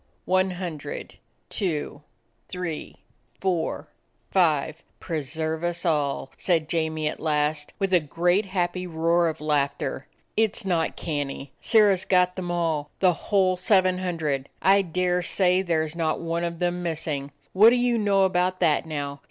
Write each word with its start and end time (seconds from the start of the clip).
"One 0.25 0.49
hundred, 0.57 1.19
two, 1.47 2.01
three, 2.49 2.95
four, 3.39 3.87
five. 4.31 4.81
Pre 4.99 5.21
serve 5.21 5.63
us 5.63 5.85
all!" 5.85 6.31
said 6.37 6.67
Jamie 6.67 7.07
at 7.07 7.19
last, 7.19 7.73
with 7.77 7.93
a 7.93 7.99
great, 7.99 8.45
happy 8.47 8.87
roar 8.87 9.27
of 9.27 9.39
laughter. 9.39 10.07
"It 10.35 10.55
's 10.55 10.65
not 10.65 10.95
canny. 10.95 11.51
Sirrah 11.61 11.97
's 11.97 12.05
got 12.05 12.35
them 12.35 12.49
all, 12.49 12.89
the 12.99 13.13
whole 13.29 13.55
seven 13.57 13.99
hun 13.99 14.17
dred! 14.17 14.49
I 14.59 14.81
dare 14.81 15.21
say 15.21 15.61
there 15.61 15.87
's 15.87 15.95
not 15.95 16.19
one 16.19 16.43
of 16.43 16.57
them 16.57 16.81
missing! 16.81 17.29
What 17.53 17.69
do 17.69 17.75
you 17.75 17.95
know 17.99 18.23
about 18.23 18.59
that 18.59 18.87
now? 18.87 19.19